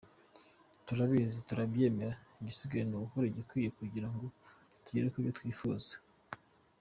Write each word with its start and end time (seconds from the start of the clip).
Turabizi, 0.85 1.39
turabyemera, 1.47 2.13
igisigaye 2.41 2.83
ni 2.85 2.93
ugukora 2.97 3.25
igikwiye 3.27 3.69
kugira 3.79 4.07
ngo 4.13 4.25
tugere 4.83 5.07
ku 5.11 5.17
byo 5.21 5.31
twifuza. 5.37 5.93